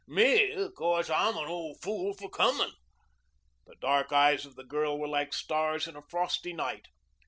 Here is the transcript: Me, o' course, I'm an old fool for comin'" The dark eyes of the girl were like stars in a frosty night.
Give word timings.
Me, 0.07 0.51
o' 0.55 0.71
course, 0.71 1.11
I'm 1.11 1.37
an 1.37 1.45
old 1.45 1.79
fool 1.83 2.15
for 2.15 2.27
comin'" 2.27 2.71
The 3.67 3.75
dark 3.75 4.11
eyes 4.11 4.47
of 4.47 4.55
the 4.55 4.63
girl 4.63 4.97
were 4.97 5.07
like 5.07 5.31
stars 5.31 5.87
in 5.87 5.95
a 5.95 6.01
frosty 6.01 6.53
night. 6.53 6.87